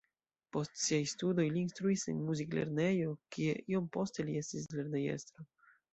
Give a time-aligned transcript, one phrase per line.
[0.55, 5.51] Post siaj studoj li instruis en muziklernejo, kie iom poste li estis lernejestro.